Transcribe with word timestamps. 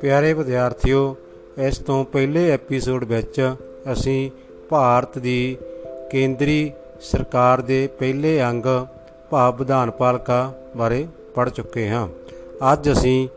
ਪਿਆਰੇ 0.00 0.32
ਵਿਦਿਆਰਥੀਓ, 0.32 1.16
ਇਸ 1.58 1.78
ਤੋਂ 1.78 2.04
ਪਹਿਲੇ 2.04 2.50
ਐਪੀਸੋਡ 2.50 3.04
ਵਿੱਚ 3.04 3.54
ਅਸੀਂ 3.92 4.30
ਭਾਰਤ 4.68 5.18
ਦੀ 5.18 5.56
ਕੇਂਦਰੀ 6.10 6.72
ਸਰਕਾਰ 7.00 7.60
ਦੇ 7.60 7.86
ਪਹਿਲੇ 7.86 8.42
ਅੰਗ 8.42 8.86
ਭਾਵ 9.30 9.56
ਵਿਧਾਨ 9.56 9.90
ਪਾਲਿਕਾ 9.90 10.52
ਬਾਰੇ 10.76 11.06
ਪੜ੍ਹ 11.34 11.50
ਚੁੱਕੇ 11.50 11.88
ਹਾਂ। 11.88 12.08
ਅੱਜ 12.72 12.92
ਅਸੀਂ 12.92 13.28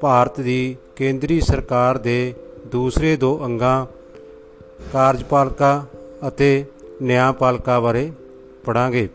ਭਾਰਤ 0.00 0.40
ਦੀ 0.40 0.76
ਕੇਂਦਰੀ 0.96 1.40
ਸਰਕਾਰ 1.40 1.98
ਦੇ 1.98 2.34
ਦੂਸਰੇ 2.66 3.16
ਦੋ 3.16 3.40
ਅੰਗਾਂ, 3.44 3.86
ਕਾਰਜਪਾਲਿਕਾ 4.92 5.84
ਅਤੇ 6.28 6.64
ਨਿਆਂਪਾਲਿਕਾ 7.02 7.80
ਬਾਰੇ 7.80 8.12
ਪੜਾਂਗੇ 8.64 9.08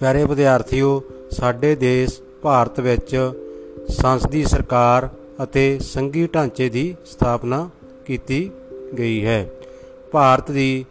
ਪਿਆਰੇ 0.00 0.24
ਵਿਦਿਆਰਥੀਓ, 0.24 1.02
ਸਾਡੇ 1.30 1.74
ਦੇਸ਼, 1.76 2.20
ਭਾਰਤ 2.42 2.80
ਵਿੱਚ 2.80 3.32
ਸੰਸਦੀ 3.88 4.44
ਸਰਕਾਰ 4.44 5.08
ਅਤੇ 5.42 5.78
ਸੰਘੀ 5.78 6.28
ਢਾਂਚੇ 6.34 6.68
ਦੀ 6.68 6.96
ਸਥਾਪਨਾ 7.06 7.70
ਕੀਤੀ 8.06 8.50
ਗਈ 8.98 9.26
ਹੈ। 9.26 9.50
ਭਾਰਤ 10.12 10.50
ਦੀ 10.50 10.84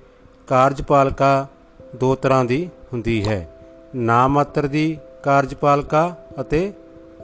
ਕਾਰਜਪਾਲਿਕਾ 0.47 1.47
ਦੋ 1.95 2.16
ਤਰ੍ਹਾਂ 2.16 2.45
ਦੀ 2.45 2.69
ਹੁੰਦੀ 2.93 3.25
ਹੈ। 3.25 3.49
ਨਾਮਾਤਰ 3.95 4.67
ਦੀ 4.67 4.97
ਕਾਰਜਪਾਲਿਕਾ 5.23 6.16
ਅਤੇ 6.41 6.73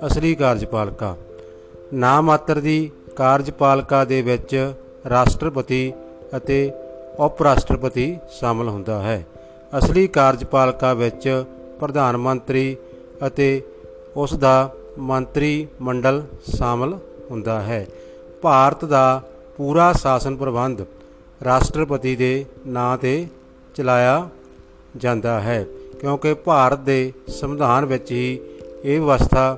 ਅਸਲੀ 0.05 0.35
ਕਾਰਜਪਾਲਿਕਾ। 0.35 1.15
ਨਾਮਾਤਰ 1.93 2.59
ਦੀ 2.59 2.91
ਕਾਰਜਪਾਲਿਕਾ 3.15 4.05
ਦੇ 4.05 4.21
ਵਿੱਚ 4.21 4.73
ਰਾਸ਼ਟਰਪਤੀ 5.09 5.93
ਅਤੇ 6.37 6.71
ਉਪ 7.19 7.43
ਰਾਸ਼ਟਰਪਤੀ 7.43 8.17
ਸ਼ਾਮਲ 8.29 8.69
ਹੁੰਦਾ 8.69 9.01
ਹੈ। 9.01 9.25
ਅਸਲੀ 9.77 10.07
ਕਾਰਜਪਾਲਿਕਾ 10.07 10.93
ਵਿੱਚ 10.93 11.43
ਪ੍ਰਧਾਨ 11.79 12.17
ਮੰਤਰੀ 12.17 12.75
ਅਤੇ 13.27 13.61
ਉਸ 14.15 14.33
ਦਾ 14.35 14.73
ਮੰਤਰੀ 14.99 15.67
ਮੰਡਲ 15.81 16.21
ਸ਼ਾਮਲ 16.55 16.97
ਹੁੰਦਾ 17.31 17.61
ਹੈ। 17.61 17.85
ਭਾਰਤ 18.41 18.85
ਦਾ 18.85 19.21
ਪੂਰਾ 19.57 19.91
ਸ਼ਾਸਨ 19.93 20.35
ਪ੍ਰਬੰਧ 20.35 20.81
ਰਾਸ਼ਟਰਪਤੀ 21.41 22.15
ਦੇ 22.15 22.45
ਨਾਂ 22.67 22.97
ਤੇ 22.97 23.27
ਚਲਾਇਆ 23.75 24.27
ਜਾਂਦਾ 24.97 25.39
ਹੈ, 25.39 25.65
ਕਿਉਂਕਿ 25.99 26.33
ਭਾਰਤ 26.33 26.79
ਦੇ 26.79 27.13
ਸੰਵਿਧਾਨ 27.29 27.85
ਵਿੱਚ 27.85 28.11
ਹੀ 28.11 28.39
ਇਹ 28.83 28.99
ਵਿਵਸਥਾ 28.99 29.57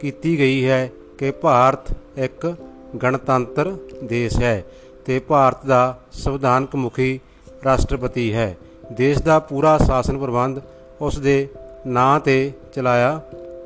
ਕੀਤੀ 0.00 0.38
ਗਈ 0.38 0.64
ਹੈ 0.66 0.90
ਕਿ 1.18 1.30
ਭਾਰਤ 1.30 1.92
ਇੱਕ 2.18 2.54
ਗਣਤੰਤਰ 3.02 3.74
ਦੇਸ਼ 4.04 4.38
ਹੈ 4.38 4.64
ਤੇ 5.06 5.18
ਭਾਰਤ 5.18 5.66
ਦਾ 5.66 5.98
ਸੰਵਿਧਾਨਕ 6.12 6.74
ਮੁਖੀ 6.76 7.18
ਰਾਸ਼ਟਰਪਤੀ 7.64 8.32
ਹੈ। 8.32 8.56
ਦੇਸ਼ 8.92 9.22
ਦਾ 9.22 9.38
ਪੂਰਾ 9.38 9.76
ਸ਼ਾਸਨ 9.78 10.18
ਪ੍ਰਬੰਧ 10.18 10.60
ਉਸ 11.00 11.18
ਦੇ 11.18 11.48
ਨਾਂ 11.86 12.20
ਤੇ 12.20 12.52
ਚਲਾਇਆ 12.72 13.20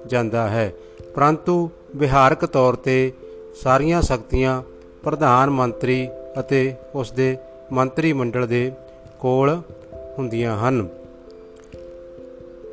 ਜਾਂਦਾ 0.07 0.49
ਹੈ। 0.49 0.73
ਪਰੰਤੂ 1.15 1.71
ਵਿਹਾਰਕ 1.97 2.47
ਤੌਰ 2.47 2.75
ਤੇ 2.75 3.13
ਸਾਰੀਆਂ 3.63 4.03
ਸ਼ਕਤੀਆਂ 4.03 4.63
ਪ੍ਰਧਾਨ 5.03 5.51
ਮੰਤਰੀ 5.51 6.09
ਅਤੇ 6.41 6.75
ਉਸ 6.95 7.13
ਦੇ 7.13 7.37
ਮੰਤਰੀ 7.73 8.13
ਮੰਡਲ 8.13 8.47
ਦੇ 8.47 8.73
ਕੋਲ 9.21 9.63
ਹੁੰਦੀਆਂ 10.19 10.59
ਹਨ। 10.59 10.89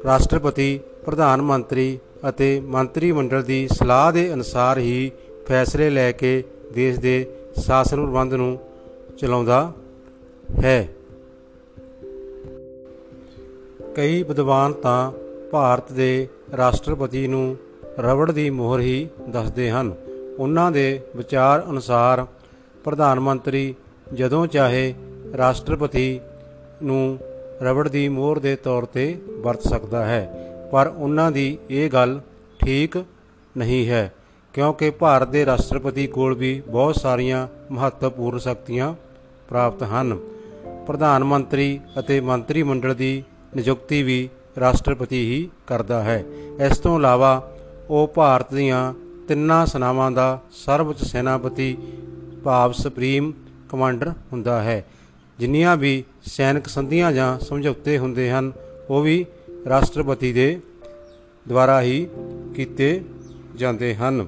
ਰਾਸ਼ਟਰਪਤੀ, 0.06 0.80
ਪ੍ਰਧਾਨ 1.06 1.42
ਮੰਤਰੀ 1.42 2.00
ਅਤੇ 2.30 2.60
ਮੰਤਰੀ 2.60 3.12
ਮੰਡਲ 3.12 3.44
ਦੀ 3.44 3.68
ਸਲਾਹ 3.68 4.12
ਦੇ 4.12 4.34
ਅਨੁਸਾਰ 4.34 4.78
ਹੀ 4.78 5.12
ਫੈਸਲੇ 5.48 5.90
ਲੈ 5.90 6.12
ਕੇ 6.12 6.44
ਦੇਸ਼ 6.74 7.00
ਦੇ 7.00 7.36
ਸ਼ਾਸਨ 7.66 8.06
ਪ੍ਰਬੰਧ 8.06 8.34
ਨੂੰ 8.34 8.60
ਚਲਾਉਂਦਾ 9.18 9.74
ਹੈ। 10.64 10.90
ਕਈ 13.96 14.22
ਵਿਦਵਾਨ 14.24 14.74
ਤਾਂ 14.74 15.12
ਭਾਰਤ 15.52 15.92
ਦੇ 15.92 16.28
ਰਾਸ਼ਟਰਪਤੀ 16.58 17.28
ਨੂੰ 17.28 17.58
ਰਬੜ 18.00 18.32
ਦੀ 18.32 18.50
ਮੋਹਰ 18.50 18.80
ਹੀ 18.80 19.08
ਦੱਸਦੇ 19.30 19.70
ਹਨ। 19.72 19.94
ਉਹਨਾਂ 20.40 20.72
ਦੇ 20.72 21.02
ਵਿਚਾਰ 21.16 21.64
ਅਨੁਸਾਰ 21.70 22.26
ਪ੍ਰਧਾਨ 22.84 23.20
ਮੰਤਰੀ 23.20 23.74
ਜਦੋਂ 24.14 24.46
ਚਾਹੇ 24.48 24.94
ਰਾਸ਼ਟਰਪਤੀ 25.38 26.20
ਨੂੰ 26.84 27.20
ਰਬੜ 27.62 27.88
ਦੀ 27.88 28.08
ਮੋਹਰ 28.10 28.40
ਦੇ 28.40 28.56
ਤੌਰ 28.56 28.86
ਤੇ 28.86 29.16
ਵਰਤ 29.40 29.62
ਸਕਦਾ 29.62 30.06
ਹੈ, 30.06 30.22
ਪਰ 30.72 30.92
ਉਹਨਾਂ 30.98 31.32
ਦੀ 31.32 31.58
ਇਹ 31.70 31.90
ਗੱਲ 31.90 32.20
ਠੀਕ 32.60 32.98
ਨਹੀਂ 33.58 33.88
ਹੈ, 33.90 34.12
ਕਿਉਂਕਿ 34.54 34.90
ਭਾਰਤ 34.92 35.28
ਦੇ 35.28 35.46
ਰਾਸ਼ਟਰਪਤੀ 35.46 36.08
ਕੋਲ 36.08 36.34
ਵੀ 36.34 36.62
ਬਹੁਤ 36.68 36.96
ਸਾਰੀਆਂ 36.96 37.48
ਮਹੱਤਵਪੂਰਨ 37.72 38.40
ਸ਼ਕਤੀਆਂ 38.40 38.94
ਪ੍ਰਾਪਤ 39.50 39.84
ਹਨ। 39.84 40.18
ਪ੍ਰਧਾਨ 40.88 41.24
ਮੰਤਰੀ 41.24 41.80
ਅਤੇ 42.00 42.20
ਮੰਤਰੀ 42.22 42.64
ਮੰਡਲ 42.64 42.94
ਦੀ 42.96 43.24
ਨਿਯੁਕਤੀ 43.56 44.04
ਵੀ 44.04 44.30
ਰਾਸ਼ਟਰਪਤੀ 44.60 45.32
ਹੀ 45.32 45.50
ਕਰਦਾ 45.68 46.04
ਹੈ। 46.04 46.26
ਇਸ 46.66 46.78
ਤੋਂ 46.78 46.98
ਇਲਾਵਾ 47.00 47.58
ਉਹ 47.90 48.08
ਭਾਰਤ 48.08 48.54
ਦੀਆਂ 48.54 48.94
ਤਿੰਨਾਂ 49.28 49.66
ਸੈਨਾਵਾਂ 49.66 50.12
ਦਾ 50.12 50.42
ਸਰਵਉੱਚ 50.52 51.04
ਸੈਨਾਪਤੀ 51.04 51.78
ਭਾਵ 52.44 52.72
ਸੁਪਰੀਮ 52.72 53.34
ਕਮਾਂਡਰ 53.70 54.14
ਹੁੰਦਾ 54.34 54.62
ਹੈ। 54.62 54.86
ਜਿੰਨੀਆਂ 55.40 55.78
ਵੀ 55.78 56.04
ਸੈਨਿਕ 56.24 56.68
ਸੰਧੀਆਂ 56.68 57.12
ਜਾਂ 57.12 57.40
ਸਮਝੌਤੇ 57.40 57.98
ਹੁੰਦੇ 57.98 58.32
ਹਨ, 58.32 58.52
ਉਹ 58.90 59.02
ਵੀ 59.02 59.26
ਰਾਸ਼ਟਰਪਤੀ 59.70 60.34
ਦੇ 60.34 60.60
ਦੁਆਰਾ 61.48 61.82
ਹੀ 61.82 62.08
ਕੀਤੇ 62.56 63.02
ਜਾਂਦੇ 63.56 63.96
ਹਨ। 63.96 64.28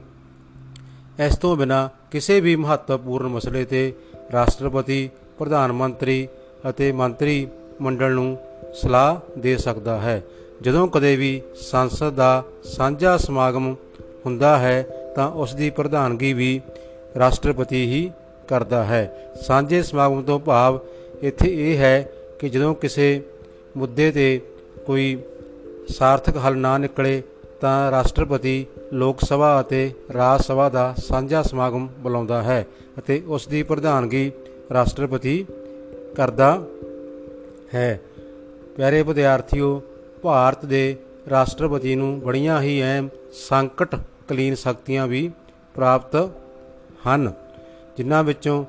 ਇਸ 1.26 1.38
ਤੋਂ 1.38 1.56
ਬਿਨਾ 1.56 1.90
ਕਿਸੇ 2.12 2.40
ਵੀ 2.40 2.56
ਮਹੱਤਵਪੂਰਨ 2.56 3.28
ਮਸਲੇ 3.28 3.66
ਤੇ 3.66 3.94
ਰਾਸ਼ਟਰਪਤੀ, 4.34 5.10
ਪ੍ਰਧਾਨ 5.38 5.72
ਮੰਤਰੀ 5.72 6.28
ਅਤੇ 6.70 6.92
ਮੰਤਰੀ 6.92 7.48
ਮੰਡਲ 7.82 8.12
ਨੂੰ 8.12 8.38
ਸਲਾਹ 8.74 9.40
ਦੇ 9.40 9.58
ਸਕਦਾ 9.58 10.00
ਹੈ। 10.00 10.24
ਜਦੋਂ 10.62 10.88
ਕਦੇ 10.88 11.16
ਵੀ 11.16 11.42
ਸੰਸਦ 11.56 12.10
ਦਾ 12.10 12.44
ਸਾਂਝਾ 12.64 13.18
ਸਮਾਗਮ 13.18 13.76
ਹੁੰਦਾ 14.26 14.58
ਹੈ, 14.58 14.88
ਤਾਂ 15.16 15.32
ਉਸ 15.32 15.56
ਦੀ 15.56 15.70
ਪ੍ਰਧਾਨਗੀ 15.70 16.34
ਵੀ 16.34 16.62
ਰਾਸ਼ਟਰਪਤੀ 17.20 17.86
ਹੀ 17.86 18.12
ਕਰਦਾ 18.48 18.84
ਹੈ। 18.84 19.34
ਸਾਂਝੇ 19.42 19.84
ਸਮਾਗਮ 19.84 20.22
ਤੋਂ 20.22 20.40
ਭਾਵ 20.40 20.80
ਇੱਥੇ 21.22 21.72
ਇਹ 21.72 21.78
ਹੈ 21.78 22.12
ਕਿ 22.40 22.50
ਜਦੋਂ 22.50 22.76
ਕਿਸੇ 22.76 23.24
ਮੁੱਦੇ 23.78 24.12
ਤੇ 24.12 24.42
ਕੋਈ 24.86 25.18
ਸਾਰਥਕ 25.88 26.34
ਹੱਲ 26.38 26.58
ਨਾ 26.58 26.78
ਨਿਕਲੇ, 26.78 27.24
ਤਾਂ 27.62 27.92
ਰਾਸ਼ਟਰਪਤੀ 27.92 28.66
ਲੋਕ 28.94 29.22
ਸਭਾ 29.22 29.62
ਅਤੇ 29.62 29.92
ਰਾਜ 30.14 30.42
ਸਭਾ 30.42 30.70
ਦਾ 30.70 30.94
ਸਾਂਝਾ 30.98 31.42
ਸਮਾਗਮ 31.42 31.88
ਬੁਲਾਉਂਦਾ 32.00 32.42
ਹੈ 32.42 32.68
ਅਤੇ 33.00 33.24
ਉਸ 33.28 33.48
ਦੀ 33.48 33.64
ਪ੍ਰਧਾਨਗੀ 33.64 34.32
ਰਾਸ਼ਟਰਪਤੀ 34.74 35.46
ਕਰਦਾ 36.16 36.64
ਹੈ। 37.74 38.00
ਪਿਆਰੇ 38.82 39.02
ਵਿਦਿਆਰਥੀਓ, 39.04 39.82
ਭਾਰਤ 40.22 40.64
ਦੇ 40.66 40.96
ਰਾਸ਼ਟਰਪਤੀ 41.30 41.96
ਨੂੰ 41.96 42.20
ਬੜੀਆਂ 42.20 42.62
ਹੀ 42.62 42.82
ਅਹਿਮ 42.82 43.10
ਸੰਕਟ 43.34 43.96
ਕਲੀਨ 44.28 44.56
ਸ਼ਕਤੀਆਂ 44.56 45.06
ਵੀ 45.08 45.32
ਪ੍ਰਾਪਤ 45.76 46.16
ਹਨ, 47.08 47.32
ਜਿਨ੍ਹਾਂ 47.98 48.24
ਵਿੱਚੋਂ 48.24 48.66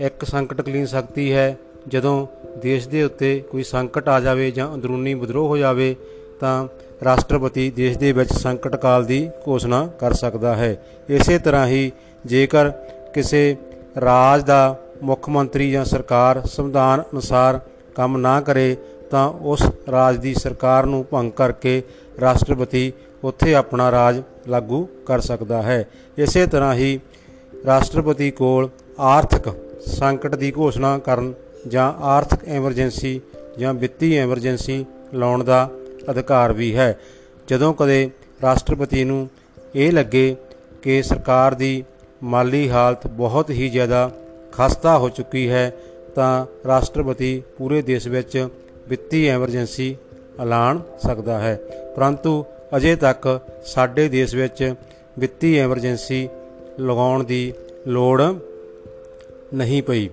ਇੱਕ 0.00 0.24
ਸੰਕਟ 0.24 0.60
ਕਲੀਨ 0.60 0.86
ਸ਼ਕਤੀ 0.86 1.32
ਹੈ, 1.32 1.56
ਜਦੋਂ 1.88 2.26
ਦੇਸ਼ 2.58 2.88
ਦੇ 2.88 3.02
ਉੱਤੇ 3.02 3.38
ਕੋਈ 3.50 3.62
ਸੰਕਟ 3.62 4.08
ਆ 4.08 4.20
ਜਾਵੇ 4.20 4.50
ਜਾਂ 4.50 4.74
ਅੰਦਰੂਨੀ 4.74 5.14
ਵਿਦਰੋਹ 5.14 5.48
ਹੋ 5.48 5.56
ਜਾਵੇ, 5.56 5.94
ਤਾਂ 6.40 6.68
ਰਾਸ਼ਟਰਪਤੀ 7.04 7.70
ਦੇਸ਼ 7.70 7.98
ਦੇ 7.98 8.12
ਵਿੱਚ 8.12 8.32
ਸੰਕਟ 8.32 8.76
ਕਾਲ 8.76 9.04
ਦੀ 9.04 9.28
ਘੋਸ਼ਣਾ 9.48 9.86
ਕਰ 10.00 10.12
ਸਕਦਾ 10.12 10.56
ਹੈ। 10.56 10.74
ਇਸੇ 11.08 11.38
ਤਰ੍ਹਾਂ 11.38 11.66
ਹੀ 11.66 11.92
ਜੇਕਰ 12.26 12.72
ਕਿਸੇ 13.14 13.56
ਰਾਜ 14.00 14.42
ਦਾ 14.42 14.76
ਮੁੱਖ 15.02 15.28
ਮੰਤਰੀ 15.28 15.70
ਜਾਂ 15.70 15.84
ਸਰਕਾਰ 15.84 16.46
ਸੰਵਿਧਾਨ 16.46 17.00
ਅਨੁਸਾਰ 17.00 17.60
ਕੰਮ 17.94 18.16
ਨਾ 18.16 18.40
ਕਰੇ 18.40 18.76
ਤਾਂ 19.14 19.28
ਉਸ 19.42 19.62
ਰਾਜ 19.90 20.16
ਦੀ 20.16 20.34
ਸਰਕਾਰ 20.34 20.86
ਨੂੰ 20.86 21.04
ਭੰਗ 21.10 21.32
ਕਰਕੇ 21.32 21.82
ਰਾਸ਼ਟਰਪਤੀ 22.20 22.92
ਉੱਥੇ 23.24 23.54
ਆਪਣਾ 23.54 23.90
ਰਾਜ 23.90 24.22
ਲਾਗੂ 24.48 24.88
ਕਰ 25.06 25.20
ਸਕਦਾ 25.20 25.60
ਹੈ। 25.62 25.84
ਇਸੇ 26.18 26.46
ਤਰ੍ਹਾਂ 26.46 26.74
ਹੀ 26.74 26.98
ਰਾਸ਼ਟਰਪਤੀ 27.66 28.30
ਕੋਲ 28.30 28.68
ਆਰਥਿਕ 29.00 29.48
ਸੰਕਟ 29.86 30.34
ਦੀ 30.34 30.52
ਘੋਸ਼ਣਾ 30.56 30.98
ਕਰਨ 30.98 31.32
ਜਾਂ 31.68 31.92
ਆਰਥਿਕ 32.04 32.48
ਐਮਰਜੈਂਸੀ 32.48 33.20
ਜਾਂ 33.58 33.74
ਵਿੱਤੀ 33.74 34.16
ਐਮਰਜੈਂਸੀ 34.16 34.84
ਲਾਉਣ 35.14 35.44
ਦਾ 35.44 35.70
ਅਧਿਕਾਰ 36.10 36.52
ਵੀ 36.52 36.74
ਹੈ। 36.76 36.98
ਜਦੋਂ 37.48 37.72
ਕਦੇ 37.74 38.10
ਰਾਸ਼ਟਰਪਤੀ 38.42 39.04
ਨੂੰ 39.04 39.28
ਇਹ 39.74 39.92
ਲੱਗੇ 39.92 40.36
ਕਿ 40.82 41.02
ਸਰਕਾਰ 41.02 41.54
ਦੀ 41.54 41.84
ਮਾਲੀ 42.22 42.68
ਹਾਲਤ 42.70 43.06
ਬਹੁਤ 43.06 43.50
ਹੀ 43.50 43.68
ਜ਼ਿਆਦਾ 43.68 44.10
ਖਸਤਾ 44.52 44.98
ਹੋ 44.98 45.08
ਚੁੱਕੀ 45.08 45.48
ਹੈ, 45.50 45.72
ਤਾਂ 46.14 46.46
ਰਾਸ਼ਟਰਪਤੀ 46.66 47.42
ਪੂਰੇ 47.58 47.82
ਦੇਸ਼ 47.82 48.08
ਵਿੱਚ 48.08 48.48
ਵਿੱਤੀ 48.88 49.26
ਐਮਰਜੈਂਸੀ 49.28 49.96
ਐਲਾਨ 50.40 50.80
ਸਕਦਾ 51.06 51.38
ਹੈ। 51.38 51.54
ਪਰੰਤੂ 51.96 52.44
ਅਜੇ 52.76 52.96
ਤੱਕ 52.96 53.40
ਸਾਡੇ 53.66 54.08
ਦੇਸ਼ 54.08 54.34
ਵਿੱਚ 54.34 54.74
ਵਿੱਤੀ 55.18 55.58
ਐਮਰਜੈਂਸੀ 55.58 56.28
ਲਗਾਉਣ 56.80 57.24
ਦੀ 57.24 57.52
ਲੋੜ 57.86 58.22
ਨਹੀਂ 59.54 59.82
ਪਈ। 59.82 60.08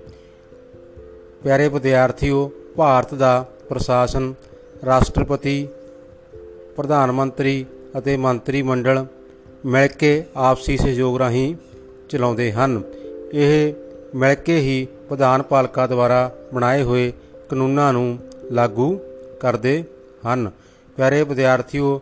ਪਿਆਰੇ 1.44 1.68
ਵਿਦਿਆਰਥੀਓ, 1.68 2.52
ਭਾਰਤ 2.76 3.14
ਦਾ 3.14 3.46
ਪ੍ਰਸ਼ਾਸਨ, 3.70 4.34
ਰਾਸ਼ਟਰਪਤੀ, 4.86 5.68
ਪ੍ਰਧਾਨ 6.78 7.12
ਮੰਤਰੀ 7.12 7.66
ਅਤੇ 7.98 8.18
ਮੰਤਰੀ 8.18 8.62
ਮੰਡਲ 8.62 9.06
ਮਿਲ 9.66 9.88
ਕੇ 9.88 10.24
ਆਪਸੀ 10.36 10.78
ਸਹਿਯੋਗ 10.78 11.18
ਰਾਹੀਂ 11.18 11.56
ਚਲਾਉਂਦੇ 12.10 12.52
ਹਨ। 12.52 12.82
ਇਹ 13.34 13.74
ਮਿਲ 14.16 14.36
ਕੇ 14.36 14.58
ਹੀ 14.58 14.88
ਪ੍ਰਧਾਨ 15.10 15.42
ਪਾਲਕਾ 15.42 15.88
ਦੁਆਰਾ 15.88 16.32
ਬਣਾਏ 16.54 16.84
ਹੋਏ 16.84 17.12
ਕਾਨੂੰਨਾਂ 17.50 17.94
ਨੂੰ 17.94 18.18
ਲਾਗੂ 18.52 19.00
ਕਰਦੇ 19.40 19.84
ਹਨ। 20.28 20.52
ਪਿਆਰੇ 20.98 21.24
ਵਿਦਿਆਰਥੀਓ, 21.24 22.02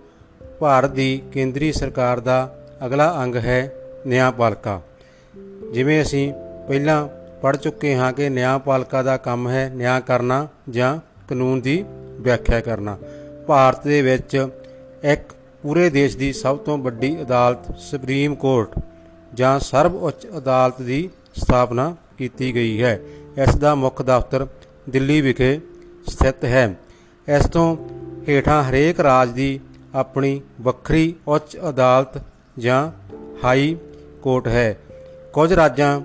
ਭਾਰਤ 0.59 0.91
ਦੀ 0.91 1.21
ਕੇਂਦਰੀ 1.31 1.71
ਸਰਕਾਰ 1.71 2.19
ਦਾ 2.19 2.55
ਅਗਲਾ 2.85 3.23
ਅੰਗ 3.23 3.35
ਹੈ 3.35 3.71
ਨਿਆਂਪਾਲਿਕਾ 4.07 4.81
ਜਿਵੇਂ 5.73 6.01
ਅਸੀਂ 6.01 6.33
ਪਹਿਲਾਂ 6.67 7.07
ਪੜ 7.41 7.55
ਚੁੱਕੇ 7.57 7.95
ਹਾਂ 7.95 8.13
ਕਿ 8.13 8.29
ਨਿਆਂਪਾਲਿਕਾ 8.29 9.01
ਦਾ 9.03 9.17
ਕੰਮ 9.17 9.49
ਹੈ 9.49 9.71
ਨਿਆਂ 9.75 10.01
ਕਰਨਾ 10.01 10.47
ਜਾਂ 10.69 10.97
ਕਾਨੂੰਨ 11.29 11.61
ਦੀ 11.61 11.85
ਵਿਆਖਿਆ 12.21 12.59
ਕਰਨਾ। 12.59 12.97
ਭਾਰਤ 13.47 13.87
ਦੇ 13.87 14.01
ਵਿੱਚ 14.01 14.47
ਇੱਕ 15.03 15.33
ਪੂਰੇ 15.61 15.89
ਦੇਸ਼ 15.89 16.17
ਦੀ 16.17 16.33
ਸਭ 16.33 16.57
ਤੋਂ 16.57 16.77
ਵੱਡੀ 16.77 17.21
ਅਦਾਲਤ, 17.21 17.77
ਸੁਪਰੀਮ 17.79 18.35
ਕੋਰਟ 18.35 18.79
ਜਾਂ 19.33 19.59
ਸਰਵ 19.59 19.95
ਉੱਚ 19.95 20.27
ਅਦਾਲਤ 20.37 20.81
ਦੀ 20.81 21.09
ਸਥਾਪਨਾ 21.35 21.95
ਕੀਤੀ 22.17 22.55
ਗਈ 22.55 22.83
ਹੈ। 22.83 22.99
ਇਸ 23.43 23.55
ਦਾ 23.55 23.75
ਮੁੱਖ 23.75 24.01
ਦਫ਼ਤਰ 24.01 24.47
ਦਿੱਲੀ 24.89 25.21
ਵਿਖੇ 25.21 25.59
ਸਥਿਤ 26.09 26.45
ਹੈ। 26.45 26.75
ਇਸ 27.35 27.45
ਤੋਂ 27.45 27.77
ਹੇਠਾਂ 28.29 28.63
ਹਰੇਕ 28.63 28.99
ਰਾਜ 28.99 29.29
ਦੀ 29.29 29.59
ਆਪਣੀ 29.95 30.41
ਵੱਖਰੀ 30.61 31.15
ਉੱਚ 31.27 31.57
ਅਦਾਲਤ 31.69 32.21
ਜਾਂ 32.59 32.91
ਹਾਈ 33.43 33.77
ਕੋਰਟ 34.21 34.47
ਹੈ। 34.47 34.77
ਕੁਝ 35.33 35.53
ਰਾਜਾਂ 35.53 36.01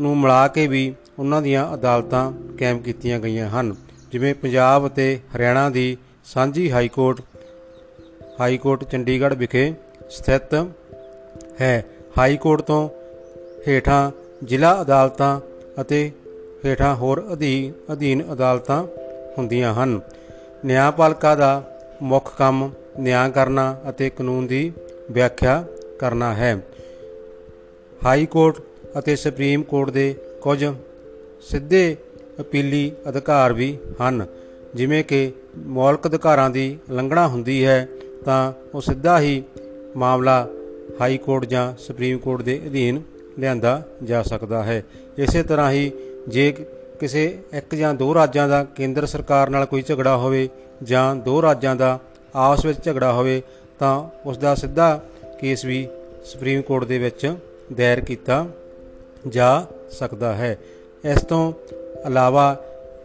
ਨੂੰ 0.00 0.18
ਮਿਲਾ 0.18 0.48
ਕੇ 0.48 0.66
ਵੀ 0.66 0.94
ਉਹਨਾਂ 1.18 1.42
ਦੀਆਂ 1.42 1.74
ਅਦਾਲਤਾਂ 1.74 2.32
ਕਾਇਮ 2.60 2.78
ਕੀਤੀਆਂ 2.78 3.20
ਗਈਆਂ 3.20 3.48
ਹਨ। 3.48 3.74
ਜਿਵੇਂ 4.12 4.34
ਪੰਜਾਬ 4.34 4.86
ਅਤੇ 4.86 5.20
ਹਰਿਆਣਾ 5.36 5.70
ਦੀ 5.70 5.96
ਸਾਂਝੀ 6.24 6.72
high 6.72 6.88
court 6.88 7.20
high 8.40 8.58
court 8.58 8.84
Chandigarh 8.84 9.34
ਵਿਖੇ 9.34 9.74
ਸਥਿਤ 10.10 10.66
ਹੈ। 11.60 11.84
ਹਾਈ 12.18 12.36
ਕੋਰਟ 12.36 12.60
ਤੋਂ 12.60 12.88
ਹੇਠਾਂ 13.68 14.10
ਜ਼ਿਲ੍ਹਾ 14.44 14.82
ਅਦਾਲਤਾਂ 14.82 15.40
ਅਤੇ 15.80 16.12
ਹੇਠਾਂ 16.64 16.96
ਹੋਰ 16.96 17.32
ਅਧੀਨ 17.32 17.72
ਅਧੀਨ 17.92 18.32
ਅਦਾਲਤਾਂ 18.32 18.84
ਹੁੰਦੀਆਂ 19.38 19.74
ਹਨ। 19.74 20.00
ਨਿਆਂਪਾਲਿਕਾ 20.64 21.34
ਦਾ 21.34 21.78
ਮੁੱਖ 22.02 22.36
ਕੰਮ 22.38 22.70
ਨਿਆਂ 22.98 23.30
ਕਰਨਾ 23.30 23.80
ਅਤੇ 23.88 24.10
ਕਾਨੂੰਨ 24.10 24.46
ਦੀ 24.46 24.72
ਵਿਆਖਿਆ 25.10 25.64
ਕਰਨਾ 25.98 26.34
ਹੈ। 26.34 26.58
ਹਾਈ 28.06 28.26
ਕੋਰਟ 28.26 28.56
ਅਤੇ 28.98 29.16
ਸੁਪਰੀਮ 29.16 29.62
ਕੋਰਟ 29.62 29.90
ਦੇ 29.90 30.14
ਕੁਝ 30.40 30.64
ਸਿੱਧੇ 31.42 31.96
ਅਪੀਲੀ 32.40 32.92
ਅਧਿਕਾਰ 33.08 33.52
ਵੀ 33.52 33.78
ਹਨ। 34.02 34.26
ਜਿਵੇਂ 34.74 35.04
ਕਿ 35.04 35.32
ਮੌਲਿਕ 35.56 36.06
ਅਧਿਕਾਰਾਂ 36.06 36.50
ਦੀ 36.50 36.78
ਉਲੰਘਣਾ 36.90 37.28
ਹੁੰਦੀ 37.28 37.66
ਹੈ 37.66 37.88
ਤਾਂ 38.24 38.52
ਉਹ 38.74 38.80
ਸਿੱਧਾ 38.80 39.20
ਹੀ 39.20 39.42
ਮਾਮਲਾ 39.96 40.48
ਹਾਈ 41.00 41.18
ਕੋਰਟ 41.18 41.44
ਜਾਂ 41.44 41.74
ਸੁਪਰੀਮ 41.78 42.18
ਕੋਰਟ 42.18 42.42
ਦੇ 42.42 42.60
ਅਧੀਨ 42.66 43.02
ਲਿਆਂਦਾ 43.38 43.82
ਜਾ 44.02 44.22
ਸਕਦਾ 44.22 44.62
ਹੈ। 44.62 44.84
ਇਸੇ 45.18 45.42
ਤਰ੍ਹਾਂ 45.42 45.70
ਹੀ 45.70 45.92
ਜੇ 46.28 46.66
ਕਿਸੇ 47.04 47.38
ਇੱਕ 47.52 47.74
ਜਾਂ 47.74 47.94
ਦੋ 47.94 48.14
ਰਾਜਾਂ 48.14 48.48
ਦਾ 48.48 48.64
ਕੇਂਦਰ 48.64 49.06
ਸਰਕਾਰ 49.06 49.50
ਨਾਲ 49.50 49.64
ਕੋਈ 49.66 49.82
ਝਗੜਾ 49.82 50.16
ਹੋਵੇ 50.16 50.48
ਜਾਂ 50.82 51.16
ਦੋ 51.16 51.42
ਰਾਜਾਂ 51.42 51.76
ਦਾ 51.76 51.98
ਆਪਸ 52.34 52.64
ਵਿੱਚ 52.64 52.84
ਝਗੜਾ 52.84 53.12
ਹੋਵੇ, 53.12 53.42
ਤਾਂ 53.78 54.08
ਉਸ 54.26 54.38
ਦਾ 54.38 54.54
ਸਿੱਧਾ 54.54 55.00
ਕੇਸ 55.40 55.64
ਵੀ 55.64 55.88
ਸੁਪਰੀਮ 56.24 56.62
ਕੋਰਟ 56.62 56.84
ਦੇ 56.84 56.98
ਵਿੱਚ 56.98 57.34
ਦਾਇਰ 57.76 58.00
ਕੀਤਾ 58.00 58.46
ਜਾ 59.28 59.66
ਸਕਦਾ 59.90 60.32
ਹੈ। 60.34 60.58
ਇਸ 61.04 61.22
ਤੋਂ 61.22 61.52
ਇਲਾਵਾ 62.06 62.46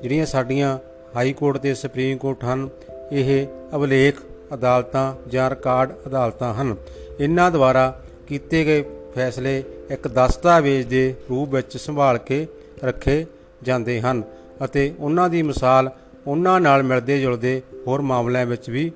ਜਿਹੜੀਆਂ 0.01 0.25
ਸਾਡੀਆਂ 0.25 0.78
ਹਾਈ 1.16 1.34
ਕੋਰਟ 1.34 1.57
ਤੇ 1.57 1.74
ਸੁਪਰੀਮ 1.74 2.18
ਕੋਰਟ 2.18 2.44
ਹਨ, 2.44 2.69
ਇਹ 3.12 3.48
ਅਭਿਲੇਖ 3.75 4.22
ਅਦਾਲਤਾਂ 4.54 5.13
ਜਾਂ 5.28 5.50
ਰਿਕਾਰਡ 5.50 5.92
ਅਦਾਲਤਾਂ 6.07 6.54
ਹਨ। 6.54 6.75
ਇਹਨਾਂ 7.19 7.51
ਦੁਆਰਾ 7.51 8.01
ਕੀਤੇ 8.28 8.63
ਗਏ 8.66 8.84
ਫੈਸਲੇ 9.16 9.63
ਇੱਕ 9.92 10.07
ਦਸਤਾਵੇਜ਼ 10.07 10.88
ਦੇ 10.88 11.13
ਰੂਪ 11.30 11.54
ਵਿੱਚ 11.56 11.78
ਸੰਭਾਲ 11.78 12.18
ਕੇ 12.18 12.48
ਰੱਖੇ 12.84 13.25
ਜਾਂਦੇ 13.63 14.01
ਹਨ 14.01 14.23
ਅਤੇ 14.63 14.94
ਉਹਨਾਂ 15.00 15.29
ਦੀ 15.29 15.41
ਮਿਸਾਲ 15.41 15.91
ਉਹਨਾਂ 16.27 16.61
ਨਾਲ 16.61 16.83
ਮਿਲਦੇ 16.83 17.21
ਜੁਲਦੇ 17.21 17.61
ਹੋਰ 17.88 18.01
ਮਾਮਲਿਆਂ 18.01 18.45
ਵਿੱਚ 18.45 18.69
ਵੀ 18.69 18.91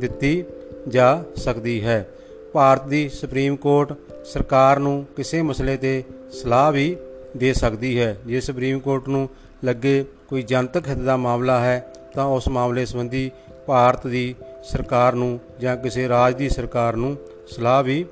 ਦਿੱਤੀ 0.00 0.44
ਜਾ 0.88 1.24
ਸਕਦੀ 1.36 1.84
ਹੈ। 1.84 2.08
ਭਾਰਤ 2.52 2.86
ਦੀ 2.86 3.08
ਸੁਪਰੀਮ 3.08 3.56
ਕੋਰਟ 3.56 3.92
ਸਰਕਾਰ 4.24 4.78
ਨੂੰ 4.78 5.06
ਕਿਸੇ 5.16 5.42
ਮਸਲੇ 5.42 5.76
ਤੇ 5.76 6.04
ਸਲਾਹ 6.32 6.72
ਵੀ 6.72 6.96
ਦੇ 7.36 7.52
ਸਕਦੀ 7.52 8.00
ਹੈ। 8.00 8.16
ਜੇ 8.26 8.40
ਸੁਪਰੀਮ 8.40 8.78
ਕੋਰਟ 8.78 9.08
ਨੂੰ 9.08 9.28
ਲੱਗੇ 9.64 10.04
ਕੋਈ 10.28 10.42
ਜਨਤਕ 10.42 10.88
ਹਿੱਤ 10.88 10.98
ਦਾ 10.98 11.16
ਮਾਮਲਾ 11.16 11.60
ਹੈ, 11.60 11.92
ਤਾਂ 12.14 12.24
ਉਸ 12.24 12.48
ਮਾਮਲੇ 12.48 12.84
ਸੰਬੰਧੀ 12.84 13.30
ਭਾਰਤ 13.66 14.06
ਦੀ 14.06 14.34
ਸਰਕਾਰ 14.64 15.12
ਨੂੰ 15.12 15.40
ਜਾਂ 15.60 15.76
ਕਿਸੇ 15.76 16.08
ਰਾਜ 16.08 16.34
ਦੀ 16.34 16.48
ਸਰਕਾਰ 16.48 16.96
ਨੂੰ 16.96 17.16
ਸਲਾਹ 17.48 17.82
ਵੀ 17.82 18.04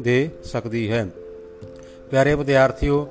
ਦੇ 0.00 0.30
ਸਕਦੀ 0.44 0.90
ਹੈ। 0.90 1.06
ਪਿਆਰੇ 2.10 2.34
ਵਿਦਿਆਰਥੀਓ, 2.34 3.08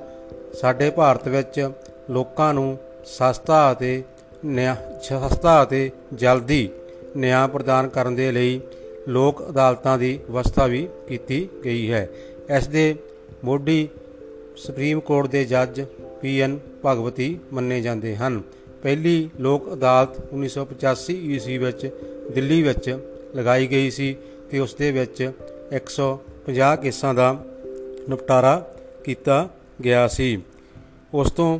ਸਾਡੇ 0.60 0.90
ਭਾਰਤ 0.90 1.28
ਵਿੱਚ 1.28 1.70
ਲੋਕਾਂ 2.10 2.54
ਨੂੰ 2.54 2.78
ਸਸਤਾ 3.04 3.72
ਅਤੇ 3.72 4.02
ਨਿਆਂ, 4.44 4.76
ਸਸਤਾ 5.02 5.62
ਅਤੇ 5.62 5.90
ਜਲਦੀ 6.14 6.68
ਨਿਆਂ 7.16 7.48
ਪ੍ਰਦਾਨ 7.48 7.88
ਕਰਨ 7.88 8.14
ਦੇ 8.14 8.32
ਲਈ 8.32 8.60
ਲੋਕ 9.08 9.48
ਅਦਾਲਤਾਂ 9.50 9.98
ਦੀ 9.98 10.20
ਵਿਵਸਥਾ 10.30 10.66
ਵੀ 10.66 10.88
ਕੀਤੀ 11.08 11.48
ਗਈ 11.64 11.92
ਹੈ। 11.92 12.08
ਇਸ 12.56 12.66
ਦੇ 12.66 12.94
ਮੋਢੀ 13.44 13.88
ਸੁਪਰੀਮ 14.56 15.00
ਕੋਰਟ 15.00 15.26
ਦੇ 15.26 15.44
ਜੱਜ 15.44 15.84
ਪੀ 16.22 16.40
ਐਨ 16.40 16.58
ਭਗਵਤੀ 16.86 17.38
ਮੰਨੇ 17.52 17.80
ਜਾਂਦੇ 17.80 18.16
ਹਨ। 18.16 18.42
ਪਹਿਲੀ 18.82 19.30
ਲੋਕ 19.40 19.72
ਅਦਾਲਤ 19.72 20.34
1985 20.34 21.14
ਈਸਵੀ 21.14 21.58
ਵਿੱਚ 21.58 21.90
ਦਿੱਲੀ 22.34 22.62
ਵਿੱਚ 22.62 22.98
ਲਗਾਈ 23.36 23.66
ਗਈ 23.66 23.90
ਸੀ 23.90 24.16
ਤੇ 24.50 24.58
ਉਸ 24.58 24.74
ਦੇ 24.74 24.92
ਵਿੱਚ 24.92 25.30
150 25.72 26.76
ਕੇਸਾਂ 26.76 27.14
ਦਾ 27.14 27.44
ਨਿਪਟਾਰਾ 28.08 28.74
ਕੀਤਾ 29.04 29.48
ਗਿਆ 29.84 30.08
ਸੀ। 30.08 30.42
ਉਸ 31.14 31.30
ਤੋਂ 31.30 31.58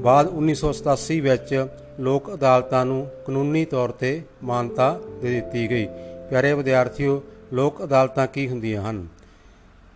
ਬਾਅਦ 0.00 0.28
1987 0.36 1.20
ਵਿੱਚ 1.20 1.66
ਲੋਕ 2.00 2.34
ਅਦਾਲਤਾਂ 2.34 2.86
ਨੂੰ 2.86 3.10
ਕਾਨੂੰਨੀ 3.26 3.64
ਤੌਰ 3.64 3.88
ਤੇ 3.88 4.22
ਮਾਨਤਾ 4.42 5.00
ਦੇ 5.22 5.30
ਦਿੱਤੀ 5.30 5.70
ਗਈ। 5.70 5.86
ਪਿਆਰੇ 6.30 6.52
ਵਿਦਿਆਰਥੀਓ, 6.52 7.22
ਲੋਕ 7.52 7.84
ਅਦਾਲਤਾਂ 7.84 8.26
ਕੀ 8.26 8.48
ਹੁੰਦੀਆਂ 8.48 8.90
ਹਨ? 8.90 9.06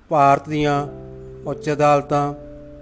ਭਾਰਤ 0.09 0.49
ਦੀਆਂ 0.49 0.87
ਉੱਚ 1.47 1.73
ਅਦਾਲਤਾਂ, 1.73 2.35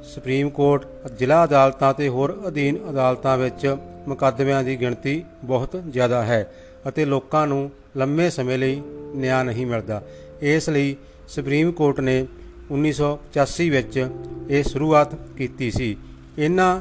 ਸੁਪਰੀਮ 0.03 0.51
ਕੋਰਟ, 0.51 0.87
ਜ਼ਿਲ੍ਹਾ 1.19 1.45
ਅਦਾਲਤਾਂ 1.45 1.95
ਤੇ 1.95 2.09
ਹੋਰ 2.09 2.43
ਅਧੀਨ 2.49 2.91
ਅਦਾਲਤਾਂ 2.91 3.39
ਵਿੱਚ 3.39 3.77
ਮੁਕੱਦਮਿਆਂ 4.09 4.65
ਦੀ 4.65 4.81
ਗਿਣਤੀ 4.81 5.25
ਬਹੁਤ 5.45 5.83
ਜ਼ਿਆਦਾ 5.91 6.23
ਹੈ 6.23 6.55
ਅਤੇ 6.89 7.05
ਲੋਕਾਂ 7.05 7.47
ਨੂੰ 7.47 7.71
ਲੰਮੇ 7.97 8.31
ਸਮੇਂ 8.31 8.59
ਲਈ 8.59 8.83
ਨਿਆਂ 9.15 9.45
ਨਹੀਂ 9.45 9.67
ਮਿਲਦਾ। 9.67 10.03
ਇਸ 10.43 10.71
ਲਈ 10.71 10.97
ਸੁਪਰੀਮ 11.29 11.73
ਕੋਰਟ 11.73 12.01
ਨੇ 12.01 12.27
1985 12.71 13.71
ਵਿੱਚ 13.71 14.09
ਇਹ 14.51 14.65
ਸ਼ੁਰੂਆਤ 14.65 15.15
ਕੀਤੀ 15.15 15.71
ਸੀ। 15.71 15.97
ਇਹਨਾਂ 16.39 16.81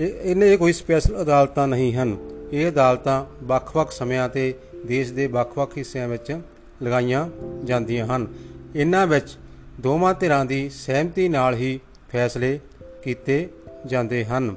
ਇਹਨੇ 0.00 0.56
ਕੋਈ 0.56 0.72
ਸਪੈਸ਼ਲ 0.72 1.22
ਅਦਾਲਤਾਂ 1.22 1.68
ਨਹੀਂ 1.68 1.94
ਹਨ। 1.94 2.16
ਇਹ 2.52 2.68
ਅਦਾਲਤਾਂ 2.68 3.24
ਵੱਖ-ਵੱਖ 3.42 3.92
ਸਮਿਆਂ 3.92 4.28
ਤੇ 4.28 4.54
ਦੇਸ਼ 4.86 5.12
ਦੇ 5.12 5.26
ਵੱਖ-ਵੱਖ 5.26 5.78
ਹਿੱਸਿਆਂ 5.78 6.08
ਵਿੱਚ 6.08 6.38
ਲਗਾਈਆਂ 6.82 7.28
ਜਾਂਦੀਆਂ 7.64 8.06
ਹਨ। 8.06 8.26
ਇਹਨਾਂ 8.76 9.06
ਵਿੱਚ 9.06 9.38
ਦੋਵਾਂ 9.80 10.14
ਧਿਰਾਂ 10.14 10.44
ਦੀ 10.44 10.70
ਸਹਿਮਤੀ 10.70 11.28
ਨਾਲ 11.28 11.54
ਹੀ 11.54 11.80
ਫੈਸਲੇ 12.12 12.60
ਕੀਤੇ 13.02 13.48
ਜਾਂਦੇ 13.86 14.24
ਹਨ 14.24 14.54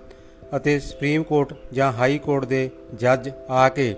ਅਤੇ 0.55 0.79
ਸੁਪਰੀਮ 0.79 1.23
ਕੋਰਟ 1.23 1.53
ਜਾਂ 1.73 1.91
ਹਾਈ 1.91 2.17
ਕੋਰਟ 2.17 2.45
ਦੇ 2.45 2.69
ਜੱਜ 2.95 3.29
ਆ 3.49 3.69
ਕੇ 3.69 3.95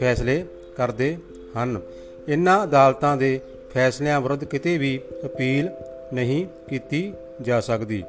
ਫੈਸਲੇ 0.00 0.44
ਕਰਦੇ 0.76 1.16
ਹਨ। 1.58 1.80
ਇਨ੍ਹਾਂ 2.28 2.64
ਅਦਾਲਤਾਂ 2.64 3.16
ਦੇ 3.16 3.40
ਫੈਸਲਿਆਂ 3.74 4.20
ਵਿਰੁੱਧ 4.20 4.44
ਕਿਤੇ 4.44 4.78
ਵੀ 4.78 5.00
ਅਪੀਲ 5.24 5.68
ਨਹੀਂ 6.14 6.46
ਕੀਤੀ 6.68 7.12
ਜਾ 7.42 7.60
ਸਕਦੀ। 7.60 8.04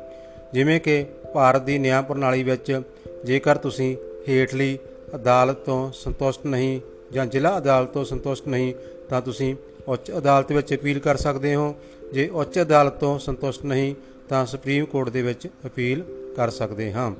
ਜਿਵੇਂ 0.54 0.80
ਕਿ 0.80 1.06
ਭਾਰਤ 1.34 1.62
ਦੀ 1.62 1.78
ਨਿਆਂ 1.78 2.04
ਪ੍ਰਣਾਲੀ 2.04 2.44
ਵਿੱਚ 2.44 2.82
ਜੇਕਰ 3.26 3.58
ਤੁਸੀਂ 3.58 3.98
ਹੇਠਲੀ 4.30 4.78
ਅਦਾਲਤ 5.16 5.56
ਤੋਂ 5.56 5.92
ਸੰਤੁਸ਼ਟ 5.92 6.46
ਨਹੀਂ 6.46 6.82
ਜਾਂ 7.12 7.26
ਜ਼ਿਲ੍ਹਾ 7.26 7.58
ਅਦਾਲਤ 7.58 7.90
ਤੋਂ 7.90 8.06
ਸੰਤੁਸ਼ਟ 8.06 8.48
ਨਹੀਂ, 8.48 8.74
ਤਾਂ 9.10 9.22
ਤੁਸੀਂ 9.22 9.56
ਉੱਚ 9.88 10.12
ਅਦਾਲਤ 10.18 10.52
ਵਿੱਚ 10.52 10.74
ਅਪੀਲ 10.74 11.00
ਕਰ 11.00 11.18
ਸਕਦੇ 11.18 11.56
ਹੋ। 11.56 11.76
ਜੇ 12.14 12.28
ਉੱਚ 12.28 12.60
ਅਦਾਲਤ 12.62 12.94
ਤੋਂ 12.94 13.20
ਸੰਤੁਸ਼ਟ 13.20 13.66
ਨਹੀਂ, 13.66 13.96
ਤਾਂ 14.30 14.46
ਸੁਪਰੀਮ 14.46 14.86
ਕੋਰਟ 14.86 15.10
ਦੇ 15.10 15.22
ਵਿੱਚ 15.22 15.48
ਅਪੀਲ 15.66 16.04
ਕਰ 16.36 16.50
ਸਕਦੇ 16.50 16.94
ਹਾਂ। 16.94 17.12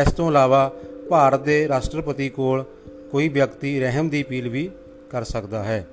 ਇਸ 0.00 0.12
ਤੋਂ 0.12 0.28
ਇਲਾਵਾ 0.28 0.72
ਭਾਰਤ 1.08 1.40
ਦੇ 1.40 1.68
ਰਾਸ਼ਟਰਪਤੀ 1.68 2.28
ਕੋਲ 2.28 2.64
ਕੋਈ 3.10 3.28
ਵਿਅਕਤੀ 3.28 3.80
ਰਹਿਮ 3.80 4.08
ਦੀ 4.08 4.22
ਅਪੀਲ 4.22 4.48
ਵੀ 4.48 4.70
ਕਰ 5.10 5.24
ਸਕਦਾ 5.24 5.62
ਹੈ। 5.64 5.86